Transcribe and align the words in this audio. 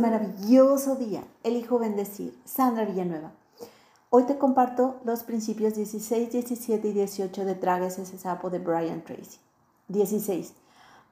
maravilloso 0.00 0.96
día. 0.96 1.22
Elijo 1.44 1.78
bendecir. 1.78 2.36
Sandra 2.44 2.84
Villanueva. 2.84 3.32
Hoy 4.08 4.24
te 4.24 4.38
comparto 4.38 4.96
los 5.04 5.22
principios 5.22 5.74
16, 5.74 6.32
17 6.32 6.88
y 6.88 6.92
18 6.92 7.44
de 7.44 7.54
Tragues 7.54 7.98
ese 7.98 8.18
sapo 8.18 8.50
de 8.50 8.58
Brian 8.58 9.04
Tracy. 9.04 9.38
16. 9.88 10.54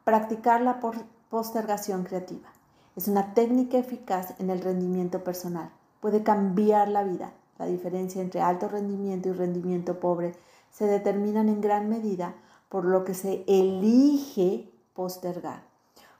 Practicar 0.02 0.62
la 0.62 0.80
postergación 1.28 2.02
creativa. 2.04 2.48
Es 2.96 3.06
una 3.06 3.34
técnica 3.34 3.78
eficaz 3.78 4.34
en 4.40 4.50
el 4.50 4.60
rendimiento 4.60 5.22
personal. 5.22 5.70
Puede 6.00 6.22
cambiar 6.22 6.88
la 6.88 7.04
vida. 7.04 7.32
La 7.58 7.66
diferencia 7.66 8.22
entre 8.22 8.40
alto 8.40 8.68
rendimiento 8.68 9.28
y 9.28 9.32
rendimiento 9.32 10.00
pobre 10.00 10.34
se 10.72 10.86
determinan 10.86 11.48
en 11.48 11.60
gran 11.60 11.88
medida 11.88 12.34
por 12.68 12.84
lo 12.84 13.04
que 13.04 13.14
se 13.14 13.44
elige 13.46 14.72
postergar. 14.94 15.67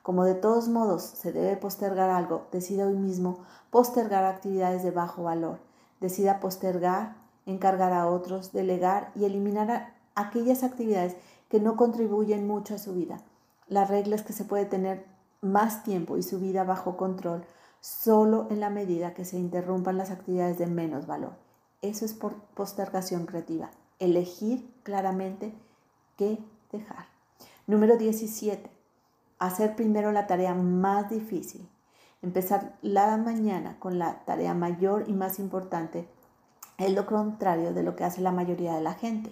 Como 0.09 0.23
de 0.23 0.33
todos 0.33 0.69
modos 0.69 1.03
se 1.03 1.31
debe 1.31 1.55
postergar 1.55 2.09
algo, 2.09 2.47
decida 2.51 2.87
hoy 2.87 2.97
mismo 2.97 3.37
postergar 3.69 4.25
actividades 4.25 4.81
de 4.81 4.89
bajo 4.89 5.21
valor. 5.21 5.59
Decida 5.99 6.39
postergar, 6.39 7.15
encargar 7.45 7.93
a 7.93 8.07
otros, 8.07 8.51
delegar 8.51 9.11
y 9.13 9.25
eliminar 9.25 9.93
aquellas 10.15 10.63
actividades 10.63 11.15
que 11.47 11.59
no 11.59 11.75
contribuyen 11.75 12.47
mucho 12.47 12.73
a 12.73 12.79
su 12.79 12.95
vida. 12.95 13.21
La 13.67 13.85
regla 13.85 14.15
es 14.15 14.23
que 14.23 14.33
se 14.33 14.45
puede 14.45 14.65
tener 14.65 15.05
más 15.41 15.83
tiempo 15.83 16.17
y 16.17 16.23
su 16.23 16.39
vida 16.39 16.63
bajo 16.63 16.97
control 16.97 17.45
solo 17.79 18.47
en 18.49 18.61
la 18.61 18.71
medida 18.71 19.13
que 19.13 19.25
se 19.25 19.37
interrumpan 19.37 19.99
las 19.99 20.09
actividades 20.09 20.57
de 20.57 20.65
menos 20.65 21.05
valor. 21.05 21.33
Eso 21.83 22.03
es 22.03 22.15
por 22.15 22.33
postergación 22.55 23.27
creativa. 23.27 23.69
Elegir 23.99 24.73
claramente 24.81 25.53
qué 26.17 26.39
dejar. 26.71 27.05
Número 27.67 27.95
17 27.95 28.78
hacer 29.39 29.75
primero 29.75 30.11
la 30.11 30.27
tarea 30.27 30.53
más 30.53 31.09
difícil, 31.09 31.67
empezar 32.21 32.77
la 32.81 33.17
mañana 33.17 33.79
con 33.79 33.97
la 33.97 34.25
tarea 34.25 34.53
mayor 34.53 35.05
y 35.07 35.13
más 35.13 35.39
importante, 35.39 36.07
es 36.77 36.93
lo 36.93 37.05
contrario 37.05 37.73
de 37.73 37.83
lo 37.83 37.95
que 37.95 38.03
hace 38.03 38.21
la 38.21 38.31
mayoría 38.31 38.75
de 38.75 38.81
la 38.81 38.93
gente. 38.93 39.31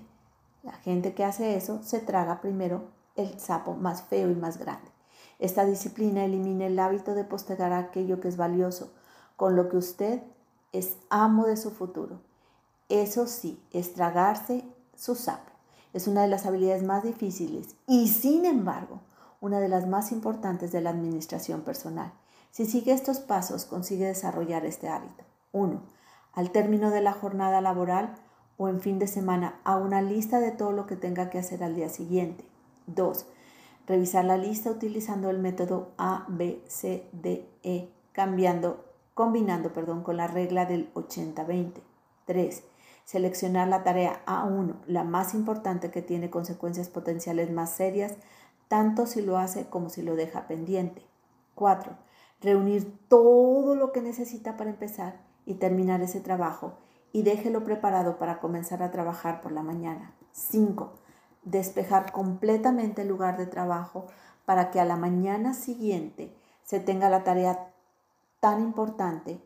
La 0.64 0.74
gente 0.74 1.14
que 1.14 1.24
hace 1.24 1.56
eso 1.56 1.82
se 1.84 2.00
traga 2.00 2.42
primero 2.42 2.90
el 3.16 3.40
sapo 3.40 3.74
más 3.74 4.04
feo 4.04 4.30
y 4.30 4.36
más 4.36 4.58
grande. 4.58 4.90
Esta 5.40 5.66
disciplina 5.66 6.26
elimina 6.26 6.66
el 6.66 6.80
hábito 6.80 7.14
de 7.14 7.24
postergar 7.24 7.72
aquello 7.74 8.20
que 8.20 8.28
es 8.28 8.38
valioso, 8.38 8.92
con 9.36 9.56
lo 9.56 9.70
que 9.70 9.78
usted 9.78 10.22
es 10.74 10.98
amo 11.10 11.46
de 11.46 11.58
su 11.58 11.72
futuro. 11.72 12.20
Eso 12.90 13.28
sí, 13.28 13.62
es 13.72 13.94
tragarse 13.94 14.64
su 14.96 15.16
sapo. 15.16 15.52
Es 15.94 16.08
una 16.08 16.24
de 16.24 16.28
las 16.28 16.46
habilidades 16.46 16.84
más 16.84 17.04
difíciles 17.04 17.76
y 17.88 18.08
sin 18.08 18.46
embargo, 18.46 19.02
una 19.42 19.60
de 19.60 19.70
las 19.70 19.88
más 19.88 20.12
importantes 20.12 20.72
de 20.72 20.82
la 20.82 20.90
administración 20.90 21.62
personal. 21.62 22.14
Si 22.52 22.66
sigue 22.66 22.94
estos 22.94 23.20
pasos, 23.20 23.66
consigue 23.66 24.06
desarrollar 24.06 24.66
este 24.66 24.88
hábito. 24.88 25.24
1. 25.52 25.82
Al 26.34 26.52
término 26.52 26.90
de 26.90 27.02
la 27.02 27.14
jornada 27.14 27.62
laboral 27.62 28.16
o 28.58 28.68
en 28.68 28.82
fin 28.82 29.00
de 29.00 29.08
semana, 29.08 29.60
a 29.64 29.78
una 29.78 30.02
lista 30.02 30.40
de 30.40 30.52
todo 30.52 30.72
lo 30.72 30.88
que 30.88 30.96
tenga 30.96 31.30
que 31.30 31.38
hacer 31.38 31.64
al 31.64 31.76
día 31.76 31.90
siguiente. 31.90 32.44
2. 32.88 33.28
Revisar 33.86 34.26
la 34.26 34.38
lista 34.38 34.72
utilizando 34.72 35.30
el 35.30 35.40
método 35.40 35.92
A, 35.98 36.26
B, 36.28 36.64
C, 36.68 37.08
D, 37.12 37.48
E, 37.64 37.90
cambiando, 38.12 38.84
combinando 39.14 39.72
perdón, 39.74 40.04
con 40.04 40.18
la 40.18 40.28
regla 40.28 40.66
del 40.66 40.92
80-20. 40.94 41.82
3. 42.26 42.64
Seleccionar 43.06 43.70
la 43.70 43.84
tarea 43.84 44.22
A1, 44.26 44.76
la 44.88 45.04
más 45.04 45.34
importante 45.34 45.92
que 45.92 46.02
tiene 46.02 46.30
consecuencias 46.30 46.90
potenciales 46.90 47.52
más 47.52 47.70
serias 47.70 48.16
tanto 48.68 49.06
si 49.06 49.22
lo 49.22 49.38
hace 49.38 49.68
como 49.70 49.90
si 49.90 50.02
lo 50.02 50.16
deja 50.16 50.48
pendiente. 50.48 51.06
4. 51.56 51.98
Reunir 52.42 53.00
todo 53.08 53.76
lo 53.76 53.92
que 53.92 54.02
necesita 54.02 54.58
para 54.58 54.70
empezar 54.70 55.22
y 55.46 55.56
terminar 55.56 56.02
ese 56.02 56.20
trabajo 56.20 56.74
y 57.12 57.24
déjelo 57.24 57.64
preparado 57.64 58.18
para 58.18 58.40
comenzar 58.40 58.84
a 58.84 58.92
trabajar 58.92 59.42
por 59.42 59.52
la 59.52 59.64
mañana. 59.64 60.14
5. 60.34 60.94
Despejar 61.44 62.12
completamente 62.12 63.04
el 63.04 63.08
lugar 63.08 63.38
de 63.38 63.48
trabajo 63.48 64.06
para 64.46 64.70
que 64.70 64.80
a 64.80 64.86
la 64.86 64.98
mañana 64.98 65.54
siguiente 65.54 66.36
se 66.64 66.80
tenga 66.80 67.10
la 67.10 67.24
tarea 67.24 67.74
tan 68.40 68.62
importante 68.62 69.42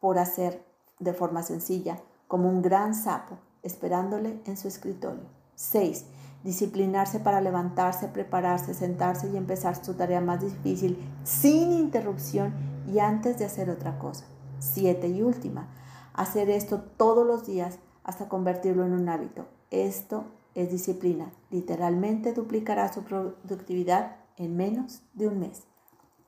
por 0.00 0.18
hacer 0.18 0.64
de 0.98 1.12
forma 1.12 1.42
sencilla 1.42 2.00
como 2.26 2.48
un 2.48 2.62
gran 2.62 2.94
sapo 2.94 3.38
esperándole 3.62 4.40
en 4.46 4.56
su 4.56 4.68
escritorio. 4.68 5.24
6 5.54 6.06
disciplinarse 6.44 7.20
para 7.20 7.40
levantarse, 7.40 8.08
prepararse, 8.08 8.74
sentarse 8.74 9.30
y 9.30 9.36
empezar 9.36 9.82
su 9.82 9.94
tarea 9.94 10.20
más 10.20 10.40
difícil 10.40 10.98
sin 11.22 11.72
interrupción 11.72 12.52
y 12.86 12.98
antes 12.98 13.38
de 13.38 13.44
hacer 13.44 13.70
otra 13.70 13.98
cosa. 13.98 14.24
Siete 14.58 15.08
y 15.08 15.22
última, 15.22 15.68
hacer 16.14 16.50
esto 16.50 16.80
todos 16.80 17.26
los 17.26 17.46
días 17.46 17.78
hasta 18.04 18.28
convertirlo 18.28 18.84
en 18.84 18.92
un 18.92 19.08
hábito. 19.08 19.46
Esto 19.70 20.24
es 20.54 20.70
disciplina. 20.70 21.32
Literalmente 21.50 22.32
duplicará 22.32 22.92
su 22.92 23.02
productividad 23.02 24.16
en 24.36 24.56
menos 24.56 25.02
de 25.14 25.28
un 25.28 25.38
mes. 25.38 25.62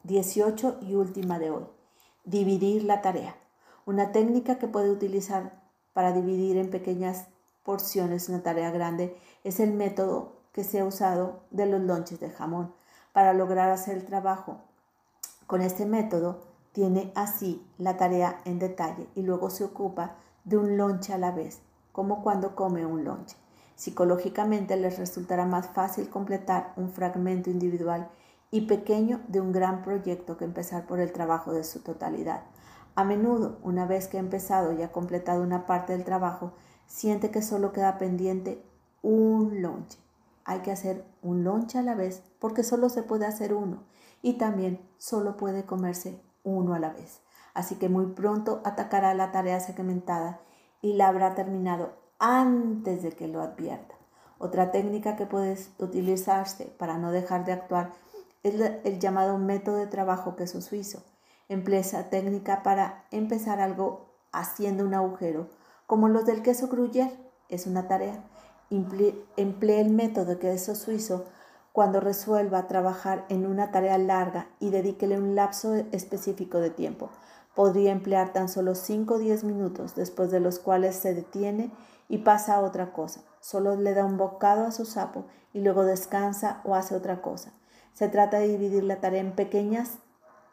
18 0.04 0.78
y 0.82 0.94
última 0.94 1.38
de 1.38 1.50
hoy. 1.50 1.64
Dividir 2.24 2.84
la 2.84 3.02
tarea. 3.02 3.36
Una 3.86 4.12
técnica 4.12 4.58
que 4.58 4.68
puede 4.68 4.90
utilizar 4.90 5.62
para 5.92 6.12
dividir 6.12 6.56
en 6.56 6.70
pequeñas 6.70 7.28
porciones 7.64 8.28
una 8.28 8.42
tarea 8.42 8.70
grande 8.70 9.16
es 9.42 9.58
el 9.58 9.72
método 9.72 10.32
que 10.52 10.62
se 10.62 10.80
ha 10.80 10.84
usado 10.84 11.40
de 11.50 11.66
los 11.66 11.80
lonches 11.80 12.20
de 12.20 12.30
jamón 12.30 12.72
para 13.12 13.32
lograr 13.32 13.70
hacer 13.70 13.96
el 13.96 14.04
trabajo. 14.04 14.58
Con 15.46 15.60
este 15.60 15.86
método 15.86 16.42
tiene 16.72 17.12
así 17.14 17.66
la 17.78 17.96
tarea 17.96 18.40
en 18.44 18.58
detalle 18.58 19.08
y 19.14 19.22
luego 19.22 19.50
se 19.50 19.64
ocupa 19.64 20.16
de 20.44 20.56
un 20.56 20.76
lonche 20.76 21.12
a 21.12 21.18
la 21.18 21.30
vez, 21.30 21.60
como 21.92 22.22
cuando 22.22 22.54
come 22.54 22.84
un 22.86 23.04
lonche. 23.04 23.36
Psicológicamente 23.76 24.76
les 24.76 24.98
resultará 24.98 25.44
más 25.44 25.68
fácil 25.68 26.08
completar 26.08 26.72
un 26.76 26.90
fragmento 26.90 27.50
individual 27.50 28.08
y 28.50 28.62
pequeño 28.62 29.20
de 29.26 29.40
un 29.40 29.52
gran 29.52 29.82
proyecto 29.82 30.36
que 30.36 30.44
empezar 30.44 30.86
por 30.86 31.00
el 31.00 31.12
trabajo 31.12 31.52
de 31.52 31.64
su 31.64 31.80
totalidad. 31.80 32.42
A 32.96 33.02
menudo, 33.02 33.58
una 33.62 33.86
vez 33.86 34.06
que 34.06 34.18
ha 34.18 34.20
empezado 34.20 34.72
y 34.72 34.82
ha 34.82 34.92
completado 34.92 35.42
una 35.42 35.66
parte 35.66 35.92
del 35.92 36.04
trabajo, 36.04 36.52
siente 36.86 37.32
que 37.32 37.42
solo 37.42 37.72
queda 37.72 37.98
pendiente 37.98 38.64
un 39.02 39.62
lonche. 39.62 39.98
Hay 40.44 40.60
que 40.60 40.70
hacer 40.70 41.04
un 41.20 41.42
lonche 41.42 41.78
a 41.78 41.82
la 41.82 41.96
vez 41.96 42.22
porque 42.38 42.62
solo 42.62 42.88
se 42.88 43.02
puede 43.02 43.26
hacer 43.26 43.52
uno 43.52 43.82
y 44.22 44.34
también 44.34 44.88
solo 44.96 45.36
puede 45.36 45.66
comerse 45.66 46.22
uno 46.44 46.74
a 46.74 46.78
la 46.78 46.92
vez. 46.92 47.20
Así 47.52 47.76
que 47.76 47.88
muy 47.88 48.06
pronto 48.06 48.60
atacará 48.64 49.12
la 49.14 49.32
tarea 49.32 49.58
segmentada 49.58 50.40
y 50.80 50.92
la 50.94 51.08
habrá 51.08 51.34
terminado 51.34 51.94
antes 52.20 53.02
de 53.02 53.12
que 53.12 53.26
lo 53.26 53.42
advierta. 53.42 53.96
Otra 54.38 54.70
técnica 54.70 55.16
que 55.16 55.26
puede 55.26 55.58
utilizarse 55.78 56.66
para 56.78 56.98
no 56.98 57.10
dejar 57.10 57.44
de 57.44 57.52
actuar 57.52 57.92
es 58.42 58.54
el 58.84 59.00
llamado 59.00 59.38
método 59.38 59.76
de 59.76 59.86
trabajo 59.86 60.36
queso 60.36 60.60
suizo. 60.60 61.02
Emplea 61.48 61.80
esa 61.80 62.10
técnica 62.10 62.62
para 62.62 63.04
empezar 63.10 63.60
algo 63.60 64.14
haciendo 64.32 64.84
un 64.84 64.94
agujero 64.94 65.48
como 65.86 66.08
los 66.08 66.24
del 66.24 66.42
queso 66.42 66.68
Gruyère, 66.68 67.12
es 67.50 67.66
una 67.66 67.86
tarea. 67.86 68.24
Emplee 68.70 69.80
el 69.80 69.90
método 69.90 70.38
queso 70.38 70.74
suizo 70.74 71.26
cuando 71.72 72.00
resuelva 72.00 72.66
trabajar 72.66 73.26
en 73.28 73.44
una 73.44 73.70
tarea 73.70 73.98
larga 73.98 74.48
y 74.60 74.70
dedíquele 74.70 75.18
un 75.18 75.34
lapso 75.34 75.74
específico 75.92 76.58
de 76.58 76.70
tiempo. 76.70 77.10
Podría 77.54 77.92
emplear 77.92 78.32
tan 78.32 78.48
solo 78.48 78.74
5 78.74 79.14
o 79.14 79.18
10 79.18 79.44
minutos, 79.44 79.94
después 79.94 80.30
de 80.30 80.40
los 80.40 80.58
cuales 80.58 80.96
se 80.96 81.14
detiene 81.14 81.70
y 82.08 82.18
pasa 82.18 82.54
a 82.54 82.60
otra 82.60 82.92
cosa. 82.92 83.20
Solo 83.40 83.76
le 83.76 83.92
da 83.92 84.06
un 84.06 84.16
bocado 84.16 84.66
a 84.66 84.72
su 84.72 84.86
sapo 84.86 85.26
y 85.52 85.60
luego 85.60 85.84
descansa 85.84 86.62
o 86.64 86.74
hace 86.74 86.96
otra 86.96 87.20
cosa. 87.20 87.52
Se 87.92 88.08
trata 88.08 88.38
de 88.38 88.48
dividir 88.48 88.84
la 88.84 89.00
tarea 89.00 89.20
en 89.20 89.36
pequeñas 89.36 89.98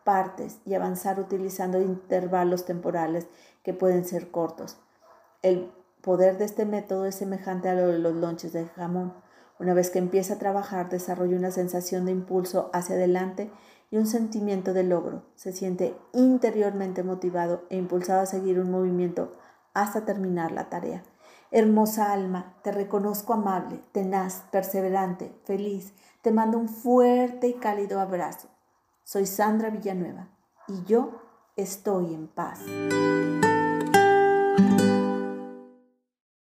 partes 0.04 0.60
y 0.66 0.74
avanzar 0.74 1.20
utilizando 1.20 1.82
intervalos 1.82 2.66
temporales 2.66 3.28
que 3.64 3.74
pueden 3.74 4.06
ser 4.06 4.32
cortos. 4.32 4.78
El 5.42 5.72
poder 6.02 6.38
de 6.38 6.46
este 6.46 6.66
método 6.66 7.06
es 7.06 7.16
semejante 7.16 7.70
a 7.70 7.76
lo 7.76 7.88
de 7.88 8.00
los 8.00 8.16
lonches 8.16 8.54
de 8.54 8.66
jamón. 8.66 9.14
Una 9.60 9.74
vez 9.74 9.90
que 9.90 10.00
empieza 10.00 10.36
a 10.36 10.40
trabajar, 10.40 10.90
desarrolla 10.90 11.38
una 11.38 11.52
sensación 11.52 12.06
de 12.06 12.12
impulso 12.12 12.70
hacia 12.74 12.96
adelante 12.96 13.52
y 13.92 13.98
un 13.98 14.08
sentimiento 14.08 14.74
de 14.74 14.84
logro. 14.84 15.24
Se 15.36 15.52
siente 15.52 15.96
interiormente 16.14 17.04
motivado 17.04 17.64
e 17.70 17.78
impulsado 17.78 18.22
a 18.22 18.26
seguir 18.26 18.60
un 18.60 18.72
movimiento 18.72 19.36
hasta 19.74 20.06
terminar 20.06 20.52
la 20.52 20.70
tarea. 20.70 21.04
Hermosa 21.52 22.14
alma, 22.14 22.56
te 22.64 22.72
reconozco 22.72 23.34
amable, 23.34 23.82
tenaz, 23.92 24.46
perseverante, 24.52 25.36
feliz. 25.44 25.94
Te 26.22 26.32
mando 26.32 26.58
un 26.58 26.70
fuerte 26.70 27.48
y 27.48 27.54
cálido 27.56 28.00
abrazo. 28.00 28.48
Soy 29.12 29.26
Sandra 29.26 29.70
Villanueva 29.70 30.30
y 30.70 30.86
yo 30.86 31.22
estoy 31.58 32.14
en 32.14 32.30
paz. 32.30 32.62